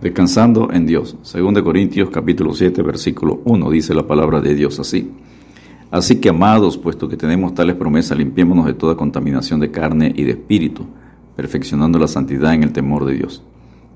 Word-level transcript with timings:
Descansando 0.00 0.70
en 0.72 0.86
Dios. 0.86 1.16
Según 1.22 1.54
de 1.54 1.64
Corintios 1.64 2.08
capítulo 2.10 2.54
7 2.54 2.82
versículo 2.82 3.40
1 3.44 3.68
dice 3.68 3.94
la 3.94 4.06
palabra 4.06 4.40
de 4.40 4.54
Dios 4.54 4.78
así. 4.78 5.10
Así 5.90 6.20
que 6.20 6.28
amados, 6.28 6.78
puesto 6.78 7.08
que 7.08 7.16
tenemos 7.16 7.52
tales 7.52 7.74
promesas, 7.74 8.16
limpiémonos 8.16 8.66
de 8.66 8.74
toda 8.74 8.94
contaminación 8.94 9.58
de 9.58 9.72
carne 9.72 10.12
y 10.14 10.22
de 10.22 10.32
espíritu, 10.32 10.86
perfeccionando 11.34 11.98
la 11.98 12.06
santidad 12.06 12.54
en 12.54 12.62
el 12.62 12.72
temor 12.72 13.06
de 13.06 13.14
Dios. 13.14 13.42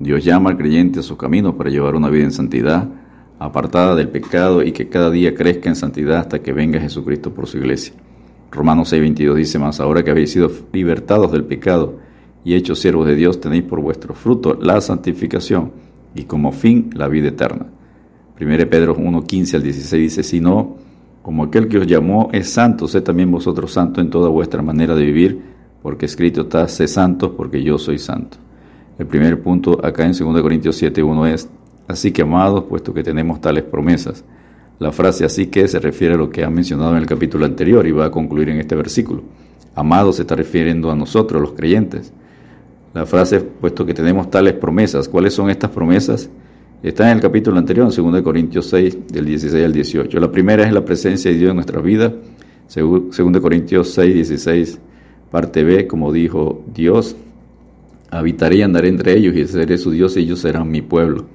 Dios 0.00 0.24
llama 0.24 0.50
al 0.50 0.56
creyente 0.56 0.98
a 0.98 1.02
su 1.04 1.16
camino 1.16 1.56
para 1.56 1.70
llevar 1.70 1.94
una 1.94 2.08
vida 2.08 2.24
en 2.24 2.32
santidad, 2.32 2.88
apartada 3.38 3.94
del 3.94 4.08
pecado 4.08 4.64
y 4.64 4.72
que 4.72 4.88
cada 4.88 5.12
día 5.12 5.32
crezca 5.32 5.68
en 5.68 5.76
santidad 5.76 6.18
hasta 6.18 6.40
que 6.40 6.52
venga 6.52 6.80
Jesucristo 6.80 7.32
por 7.32 7.46
su 7.46 7.58
iglesia. 7.58 7.94
Romanos 8.50 8.92
6:22 8.92 9.34
dice 9.36 9.60
más, 9.60 9.78
ahora 9.78 10.02
que 10.02 10.10
habéis 10.10 10.32
sido 10.32 10.50
libertados 10.72 11.30
del 11.30 11.44
pecado 11.44 12.00
y 12.44 12.54
hechos 12.54 12.78
siervos 12.78 13.06
de 13.06 13.16
Dios, 13.16 13.40
tenéis 13.40 13.64
por 13.64 13.80
vuestro 13.80 14.14
fruto 14.14 14.58
la 14.60 14.80
santificación 14.80 15.72
y 16.14 16.24
como 16.24 16.52
fin 16.52 16.90
la 16.94 17.08
vida 17.08 17.28
eterna. 17.28 17.66
1 18.40 18.68
Pedro 18.68 18.96
1.15 18.96 19.54
al 19.54 19.62
16 19.62 20.02
dice, 20.02 20.22
si 20.22 20.40
no, 20.40 20.76
como 21.22 21.44
aquel 21.44 21.68
que 21.68 21.78
os 21.78 21.86
llamó 21.86 22.28
es 22.32 22.50
santo, 22.50 22.86
sé 22.86 23.00
también 23.00 23.30
vosotros 23.30 23.72
santo 23.72 24.00
en 24.00 24.10
toda 24.10 24.28
vuestra 24.28 24.60
manera 24.60 24.94
de 24.94 25.04
vivir, 25.04 25.40
porque 25.82 26.06
escrito 26.06 26.42
está, 26.42 26.68
sé 26.68 26.86
santos 26.86 27.32
porque 27.36 27.62
yo 27.62 27.78
soy 27.78 27.98
santo. 27.98 28.36
El 28.98 29.06
primer 29.06 29.42
punto 29.42 29.80
acá 29.84 30.04
en 30.04 30.12
2 30.12 30.42
Corintios 30.42 30.80
7.1 30.80 31.32
es, 31.32 31.48
así 31.88 32.12
que 32.12 32.22
amados, 32.22 32.64
puesto 32.64 32.92
que 32.92 33.02
tenemos 33.02 33.40
tales 33.40 33.64
promesas. 33.64 34.24
La 34.78 34.92
frase 34.92 35.24
así 35.24 35.46
que 35.46 35.66
se 35.66 35.78
refiere 35.78 36.14
a 36.14 36.18
lo 36.18 36.30
que 36.30 36.44
ha 36.44 36.50
mencionado 36.50 36.92
en 36.92 36.98
el 36.98 37.06
capítulo 37.06 37.46
anterior 37.46 37.86
y 37.86 37.92
va 37.92 38.06
a 38.06 38.10
concluir 38.10 38.50
en 38.50 38.58
este 38.58 38.74
versículo. 38.74 39.22
Amados 39.74 40.16
se 40.16 40.22
está 40.22 40.36
refiriendo 40.36 40.90
a 40.90 40.96
nosotros, 40.96 41.40
los 41.40 41.52
creyentes 41.52 42.12
la 42.94 43.04
frase, 43.04 43.40
puesto 43.40 43.84
que 43.84 43.92
tenemos 43.92 44.30
tales 44.30 44.54
promesas. 44.54 45.08
¿Cuáles 45.08 45.34
son 45.34 45.50
estas 45.50 45.70
promesas? 45.70 46.30
Está 46.82 47.10
en 47.10 47.16
el 47.16 47.22
capítulo 47.22 47.58
anterior, 47.58 47.90
en 47.94 48.12
2 48.12 48.22
Corintios 48.22 48.66
6, 48.66 49.08
del 49.08 49.26
16 49.26 49.64
al 49.64 49.72
18. 49.72 50.20
La 50.20 50.30
primera 50.30 50.64
es 50.64 50.72
la 50.72 50.84
presencia 50.84 51.30
de 51.30 51.36
Dios 51.36 51.50
en 51.50 51.56
nuestras 51.56 51.82
vidas. 51.82 52.12
2 52.74 53.40
Corintios 53.40 53.90
6, 53.92 54.14
16, 54.14 54.78
parte 55.30 55.64
B, 55.64 55.86
como 55.88 56.12
dijo 56.12 56.62
Dios, 56.72 57.16
habitaré 58.10 58.58
y 58.58 58.62
andaré 58.62 58.88
entre 58.88 59.16
ellos 59.16 59.34
y 59.36 59.44
seré 59.46 59.76
su 59.76 59.90
Dios 59.90 60.16
y 60.16 60.20
ellos 60.20 60.38
serán 60.38 60.70
mi 60.70 60.80
pueblo. 60.80 61.26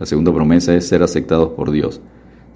La 0.00 0.06
segunda 0.06 0.32
promesa 0.32 0.74
es 0.74 0.88
ser 0.88 1.02
aceptados 1.04 1.50
por 1.50 1.70
Dios. 1.70 2.00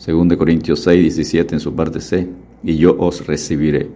2 0.04 0.36
Corintios 0.36 0.80
6, 0.80 1.00
17 1.16 1.54
en 1.54 1.60
su 1.60 1.74
parte 1.74 2.00
C, 2.00 2.28
y 2.64 2.76
yo 2.76 2.96
os 2.98 3.24
recibiré. 3.24 3.88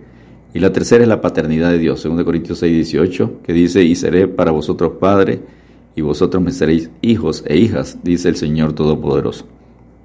Y 0.55 0.61
la 0.61 0.72
tercera 0.72 1.03
es 1.03 1.08
la 1.08 1.20
paternidad 1.20 1.70
de 1.70 1.78
Dios, 1.78 2.03
2 2.03 2.25
Corintios 2.25 2.58
6, 2.58 2.72
18, 2.75 3.41
que 3.42 3.53
dice, 3.53 3.83
y 3.83 3.95
seré 3.95 4.28
para 4.28 4.50
vosotros 4.50 4.92
padre, 5.00 5.41
y 5.97 6.03
vosotros 6.03 6.42
me 6.42 6.53
seréis 6.53 6.91
hijos 7.00 7.42
e 7.47 7.56
hijas, 7.56 7.98
dice 8.03 8.28
el 8.28 8.36
Señor 8.36 8.75
Todopoderoso. 8.75 9.47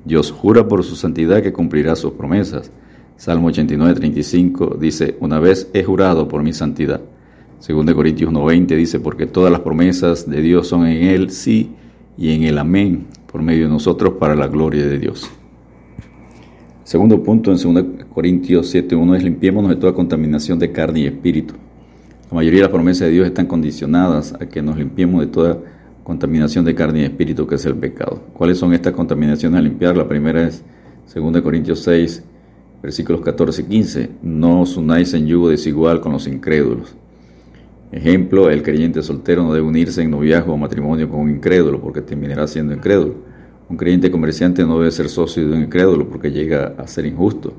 Dios 0.06 0.32
jura 0.32 0.68
por 0.68 0.84
su 0.84 0.96
santidad 0.96 1.42
que 1.42 1.52
cumplirá 1.52 1.96
sus 1.96 2.14
promesas. 2.14 2.72
Salmo 3.18 3.48
89, 3.48 3.94
35 3.96 4.78
dice, 4.80 5.18
una 5.20 5.40
vez 5.40 5.70
he 5.74 5.84
jurado 5.84 6.28
por 6.28 6.44
mi 6.44 6.54
santidad. 6.54 7.02
2 7.68 7.94
Corintios 7.94 8.32
1.20 8.32 8.76
dice, 8.76 9.00
porque 9.00 9.26
todas 9.26 9.52
las 9.52 9.62
promesas 9.62 10.30
de 10.30 10.42
Dios 10.42 10.68
son 10.68 10.88
en 10.88 11.08
Él 11.08 11.32
sí 11.32 11.72
y 12.18 12.32
en 12.32 12.44
el 12.44 12.58
amén, 12.58 13.08
por 13.30 13.42
medio 13.42 13.64
de 13.64 13.70
nosotros 13.70 14.14
para 14.20 14.36
la 14.36 14.48
gloria 14.48 14.86
de 14.86 14.98
Dios. 14.98 15.30
Segundo 16.88 17.22
punto 17.22 17.52
en 17.52 17.58
2 17.58 18.06
Corintios 18.14 18.74
7.1 18.74 19.18
es 19.18 19.24
limpiémonos 19.26 19.70
de 19.70 19.76
toda 19.76 19.92
contaminación 19.92 20.58
de 20.58 20.72
carne 20.72 21.02
y 21.02 21.06
espíritu. 21.08 21.54
La 22.32 22.36
mayoría 22.36 22.60
de 22.60 22.64
las 22.64 22.72
promesas 22.72 23.08
de 23.08 23.10
Dios 23.12 23.28
están 23.28 23.46
condicionadas 23.46 24.34
a 24.40 24.46
que 24.48 24.62
nos 24.62 24.78
limpiemos 24.78 25.20
de 25.20 25.28
toda 25.28 25.60
contaminación 26.06 26.64
de 26.64 26.74
carne 26.76 27.02
y 27.02 27.04
espíritu, 27.04 27.46
que 27.46 27.56
es 27.56 27.66
el 27.66 27.76
pecado. 27.76 28.24
¿Cuáles 28.32 28.58
son 28.58 28.74
estas 28.74 28.94
contaminaciones 28.94 29.60
a 29.60 29.62
limpiar? 29.62 29.98
La 29.98 30.08
primera 30.08 30.48
es 30.48 30.64
2 31.14 31.42
Corintios 31.42 31.84
6, 31.84 32.24
versículos 32.82 33.20
14 33.20 33.64
y 33.64 33.66
15. 33.66 34.10
No 34.22 34.62
os 34.62 34.78
unáis 34.78 35.14
en 35.14 35.28
yugo 35.28 35.50
desigual 35.50 36.00
con 36.00 36.14
los 36.14 36.26
incrédulos. 36.26 36.96
Ejemplo, 37.92 38.50
el 38.50 38.64
creyente 38.64 39.04
soltero 39.04 39.44
no 39.44 39.54
debe 39.54 39.68
unirse 39.68 40.04
en 40.04 40.12
noviazgo 40.12 40.54
o 40.54 40.58
matrimonio 40.58 41.10
con 41.10 41.20
un 41.20 41.32
incrédulo, 41.32 41.82
porque 41.82 42.00
terminará 42.00 42.48
siendo 42.48 42.74
incrédulo. 42.74 43.27
Un 43.70 43.76
creyente 43.76 44.10
comerciante 44.10 44.64
no 44.64 44.80
debe 44.80 44.92
ser 44.92 45.10
socio 45.10 45.46
de 45.46 45.54
un 45.54 45.64
incrédulo 45.64 46.08
porque 46.08 46.32
llega 46.32 46.74
a 46.78 46.88
ser 46.88 47.06
injusto. 47.06 47.54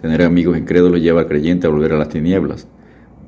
Tener 0.00 0.22
amigos 0.22 0.56
incrédulos 0.56 1.00
lleva 1.00 1.20
al 1.20 1.26
creyente 1.26 1.66
a 1.66 1.70
volver 1.70 1.92
a 1.92 1.98
las 1.98 2.08
tinieblas. 2.08 2.66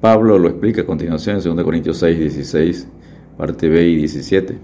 Pablo 0.00 0.38
lo 0.38 0.48
explica 0.48 0.82
a 0.82 0.86
continuación 0.86 1.36
en 1.36 1.42
2 1.42 1.64
Corintios 1.64 1.98
6, 1.98 2.18
16, 2.18 2.88
parte 3.36 3.68
B 3.68 3.88
y 3.88 3.96
17. 3.96 4.56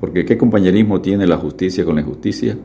Porque 0.00 0.24
¿qué 0.24 0.38
compañerismo 0.38 1.02
tiene 1.02 1.26
la 1.26 1.36
justicia 1.36 1.84
con 1.84 1.96
la 1.96 2.00
injusticia? 2.00 2.56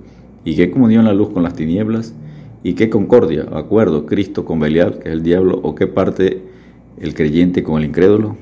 ¿Y 0.45 0.55
qué 0.55 0.71
comunión 0.71 1.03
la 1.03 1.13
luz 1.13 1.29
con 1.29 1.43
las 1.43 1.53
tinieblas? 1.53 2.15
¿Y 2.63 2.73
qué 2.73 2.89
concordia, 2.89 3.47
acuerdo, 3.51 4.05
Cristo 4.05 4.45
con 4.45 4.59
Belial, 4.59 4.99
que 4.99 5.09
es 5.09 5.13
el 5.13 5.23
diablo? 5.23 5.59
¿O 5.61 5.75
qué 5.75 5.87
parte 5.87 6.41
el 6.99 7.13
creyente 7.13 7.63
con 7.63 7.81
el 7.81 7.89
incrédulo? 7.89 8.37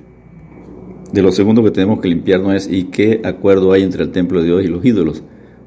De 1.12 1.24
lo 1.24 1.32
segundo 1.32 1.64
que 1.64 1.72
tenemos 1.72 2.00
que 2.00 2.10
limpiar 2.10 2.42
no 2.42 2.54
es 2.54 2.72
¿y 2.72 2.86
qué 2.86 3.22
acuerdo 3.24 3.72
hay 3.72 3.82
entre 3.82 4.04
el 4.04 4.12
templo 4.12 4.40
de 4.40 4.46
Dios 4.46 4.64
y 4.64 4.68
los 4.68 4.86
ídolos? 4.86 5.24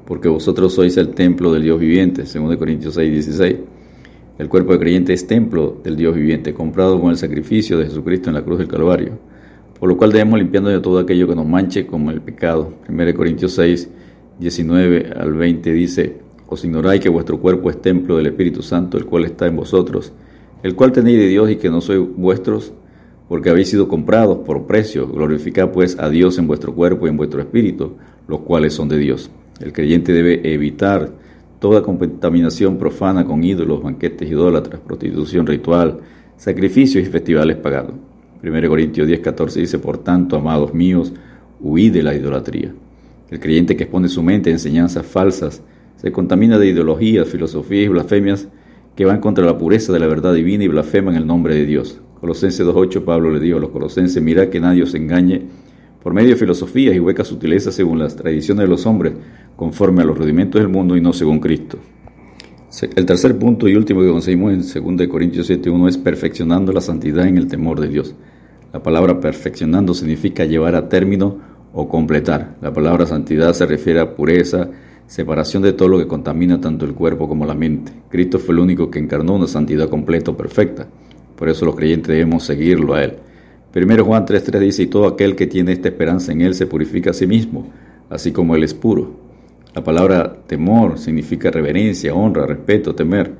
Porque 0.09 0.27
vosotros 0.27 0.73
sois 0.73 0.97
el 0.97 1.09
templo 1.09 1.53
del 1.53 1.61
Dios 1.61 1.79
viviente, 1.79 2.25
según 2.25 2.53
Corintios 2.57 2.95
6, 2.95 3.11
16. 3.11 3.55
El 4.39 4.49
cuerpo 4.49 4.73
de 4.73 4.79
creyente 4.79 5.13
es 5.13 5.27
templo 5.27 5.79
del 5.83 5.95
Dios 5.97 6.15
viviente, 6.15 6.51
comprado 6.51 6.99
con 6.99 7.11
el 7.11 7.17
sacrificio 7.17 7.77
de 7.77 7.85
Jesucristo 7.85 8.31
en 8.31 8.33
la 8.33 8.41
cruz 8.41 8.57
del 8.57 8.67
Calvario, 8.67 9.19
por 9.79 9.87
lo 9.87 9.97
cual 9.97 10.11
debemos 10.11 10.39
limpiando 10.39 10.71
de 10.71 10.79
todo 10.79 10.97
aquello 10.97 11.27
que 11.27 11.35
nos 11.35 11.45
manche 11.45 11.85
como 11.85 12.09
el 12.09 12.21
pecado. 12.21 12.73
1 12.89 13.13
Corintios 13.13 13.51
6, 13.51 13.87
19 14.39 15.13
al 15.15 15.31
20 15.31 15.73
dice, 15.73 16.17
os 16.47 16.65
ignoráis 16.65 17.01
que 17.01 17.09
vuestro 17.09 17.39
cuerpo 17.39 17.69
es 17.69 17.79
templo 17.79 18.17
del 18.17 18.25
Espíritu 18.25 18.63
Santo, 18.63 18.97
el 18.97 19.05
cual 19.05 19.25
está 19.25 19.45
en 19.45 19.57
vosotros, 19.57 20.11
el 20.63 20.73
cual 20.73 20.91
tenéis 20.91 21.19
de 21.19 21.27
Dios 21.27 21.51
y 21.51 21.57
que 21.57 21.69
no 21.69 21.81
sois 21.81 22.01
vuestros, 22.17 22.73
porque 23.27 23.51
habéis 23.51 23.69
sido 23.69 23.87
comprados 23.87 24.39
por 24.39 24.65
precio. 24.65 25.07
Glorificad 25.07 25.69
pues 25.69 25.99
a 25.99 26.09
Dios 26.09 26.39
en 26.39 26.47
vuestro 26.47 26.73
cuerpo 26.73 27.05
y 27.05 27.11
en 27.11 27.17
vuestro 27.17 27.41
espíritu, 27.41 27.91
los 28.27 28.39
cuales 28.39 28.73
son 28.73 28.89
de 28.89 28.97
Dios. 28.97 29.29
El 29.59 29.73
creyente 29.73 30.13
debe 30.13 30.53
evitar 30.53 31.11
toda 31.59 31.83
contaminación 31.83 32.77
profana 32.77 33.25
con 33.25 33.43
ídolos, 33.43 33.83
banquetes 33.83 34.29
idólatras, 34.29 34.79
prostitución 34.79 35.45
ritual, 35.45 35.99
sacrificios 36.37 37.05
y 37.05 37.07
festivales 37.07 37.57
pagados. 37.57 37.95
1 38.41 38.69
Corintios 38.69 39.05
10, 39.07 39.19
14 39.19 39.59
dice, 39.59 39.79
por 39.79 39.97
tanto, 39.97 40.37
amados 40.37 40.73
míos, 40.73 41.11
huid 41.59 41.91
de 41.91 42.03
la 42.03 42.15
idolatría. 42.15 42.73
El 43.29 43.39
creyente 43.39 43.75
que 43.75 43.83
expone 43.83 44.07
su 44.07 44.23
mente 44.23 44.49
a 44.49 44.53
enseñanzas 44.53 45.05
falsas 45.05 45.61
se 45.97 46.11
contamina 46.13 46.57
de 46.57 46.67
ideologías, 46.67 47.27
filosofías 47.27 47.85
y 47.85 47.89
blasfemias 47.89 48.47
que 48.95 49.05
van 49.05 49.19
contra 49.19 49.45
la 49.45 49.57
pureza 49.57 49.91
de 49.91 49.99
la 49.99 50.07
verdad 50.07 50.33
divina 50.33 50.63
y 50.63 50.69
blasfeman 50.69 51.15
el 51.15 51.27
nombre 51.27 51.55
de 51.55 51.65
Dios. 51.65 51.99
Colosenses 52.21 52.65
2.8 52.65 53.03
Pablo 53.03 53.31
le 53.31 53.39
dijo 53.39 53.57
a 53.57 53.61
los 53.61 53.69
colosenses, 53.69 54.23
mira 54.23 54.49
que 54.49 54.61
nadie 54.61 54.83
os 54.83 54.95
engañe 54.95 55.43
por 56.03 56.13
medio 56.13 56.29
de 56.29 56.35
filosofías 56.35 56.95
y 56.95 56.99
huecas 56.99 57.27
sutilezas 57.27 57.75
según 57.75 57.99
las 57.99 58.15
tradiciones 58.15 58.63
de 58.63 58.69
los 58.69 58.85
hombres, 58.85 59.13
conforme 59.55 60.01
a 60.01 60.05
los 60.05 60.17
rudimentos 60.17 60.61
del 60.61 60.69
mundo 60.69 60.95
y 60.95 61.01
no 61.01 61.13
según 61.13 61.39
Cristo. 61.39 61.77
El 62.95 63.05
tercer 63.05 63.37
punto 63.37 63.67
y 63.67 63.75
último 63.75 64.01
que 64.01 64.09
conseguimos 64.09 64.53
en 64.53 64.97
2 64.97 65.07
Corintios 65.07 65.49
7.1 65.49 65.89
es 65.89 65.97
perfeccionando 65.97 66.71
la 66.71 66.81
santidad 66.81 67.27
en 67.27 67.37
el 67.37 67.47
temor 67.47 67.79
de 67.79 67.87
Dios. 67.87 68.15
La 68.71 68.81
palabra 68.83 69.19
perfeccionando 69.19 69.93
significa 69.93 70.45
llevar 70.45 70.75
a 70.75 70.87
término 70.87 71.37
o 71.73 71.89
completar. 71.89 72.55
La 72.61 72.71
palabra 72.71 73.05
santidad 73.05 73.53
se 73.53 73.65
refiere 73.65 73.99
a 73.99 74.15
pureza, 74.15 74.69
separación 75.07 75.63
de 75.63 75.73
todo 75.73 75.89
lo 75.89 75.97
que 75.97 76.07
contamina 76.07 76.61
tanto 76.61 76.85
el 76.85 76.93
cuerpo 76.93 77.27
como 77.27 77.45
la 77.45 77.55
mente. 77.55 77.91
Cristo 78.09 78.37
fue 78.37 78.53
el 78.53 78.59
único 78.59 78.91
que 78.91 78.99
encarnó 78.99 79.35
una 79.35 79.47
santidad 79.47 79.89
completa 79.89 80.31
o 80.31 80.37
perfecta. 80.37 80.87
Por 81.35 81.49
eso 81.49 81.65
los 81.65 81.75
creyentes 81.75 82.09
debemos 82.09 82.43
seguirlo 82.43 82.93
a 82.93 83.03
Él. 83.03 83.13
Primero 83.71 84.03
Juan 84.03 84.25
3.3 84.25 84.59
dice, 84.59 84.83
y 84.83 84.87
todo 84.87 85.07
aquel 85.07 85.35
que 85.35 85.45
tiene 85.45 85.71
esta 85.71 85.89
esperanza 85.89 86.31
en 86.31 86.41
Él 86.41 86.55
se 86.55 86.65
purifica 86.65 87.11
a 87.11 87.13
sí 87.13 87.27
mismo, 87.27 87.67
así 88.09 88.31
como 88.31 88.55
Él 88.55 88.63
es 88.63 88.73
puro. 88.73 89.11
La 89.75 89.83
palabra 89.83 90.33
temor 90.47 90.97
significa 90.97 91.51
reverencia, 91.51 92.15
honra, 92.15 92.47
respeto, 92.47 92.95
temer. 92.95 93.31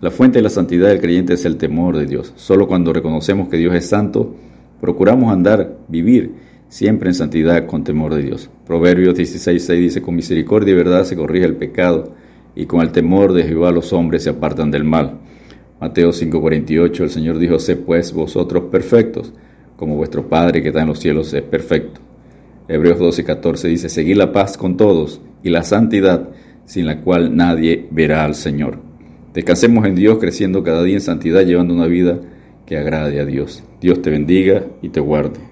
La 0.00 0.12
fuente 0.12 0.38
de 0.38 0.44
la 0.44 0.50
santidad 0.50 0.88
del 0.88 1.00
creyente 1.00 1.34
es 1.34 1.44
el 1.44 1.56
temor 1.56 1.96
de 1.96 2.06
Dios. 2.06 2.32
Solo 2.36 2.68
cuando 2.68 2.92
reconocemos 2.92 3.48
que 3.48 3.56
Dios 3.56 3.74
es 3.74 3.86
santo, 3.86 4.36
procuramos 4.80 5.32
andar, 5.32 5.78
vivir 5.88 6.32
siempre 6.68 7.08
en 7.08 7.14
santidad 7.14 7.66
con 7.66 7.82
temor 7.82 8.14
de 8.14 8.22
Dios. 8.22 8.50
Proverbios 8.64 9.14
16.6 9.18 9.76
dice, 9.78 10.02
con 10.02 10.14
misericordia 10.14 10.72
y 10.72 10.76
verdad 10.76 11.04
se 11.04 11.16
corrige 11.16 11.44
el 11.44 11.56
pecado, 11.56 12.14
y 12.54 12.66
con 12.66 12.82
el 12.82 12.92
temor 12.92 13.32
de 13.32 13.42
Jehová 13.42 13.72
los 13.72 13.92
hombres 13.92 14.22
se 14.22 14.30
apartan 14.30 14.70
del 14.70 14.84
mal. 14.84 15.18
Mateo 15.80 16.10
5.48, 16.10 17.00
el 17.00 17.10
Señor 17.10 17.38
dijo, 17.38 17.58
sé 17.58 17.74
pues 17.74 18.12
vosotros 18.12 18.64
perfectos, 18.70 19.32
como 19.82 19.96
vuestro 19.96 20.28
Padre 20.28 20.62
que 20.62 20.68
está 20.68 20.82
en 20.82 20.86
los 20.86 21.00
cielos 21.00 21.34
es 21.34 21.42
perfecto. 21.42 22.00
Hebreos 22.68 23.00
12, 23.00 23.24
14 23.24 23.66
dice, 23.66 23.88
seguid 23.88 24.14
la 24.14 24.30
paz 24.30 24.56
con 24.56 24.76
todos 24.76 25.20
y 25.42 25.50
la 25.50 25.64
santidad, 25.64 26.28
sin 26.66 26.86
la 26.86 27.00
cual 27.00 27.34
nadie 27.34 27.88
verá 27.90 28.24
al 28.24 28.36
Señor. 28.36 28.78
Descansemos 29.34 29.84
en 29.84 29.96
Dios, 29.96 30.18
creciendo 30.20 30.62
cada 30.62 30.84
día 30.84 30.94
en 30.94 31.00
santidad, 31.00 31.44
llevando 31.44 31.74
una 31.74 31.88
vida 31.88 32.20
que 32.64 32.78
agrade 32.78 33.18
a 33.18 33.24
Dios. 33.24 33.64
Dios 33.80 34.00
te 34.02 34.10
bendiga 34.10 34.62
y 34.82 34.90
te 34.90 35.00
guarde. 35.00 35.51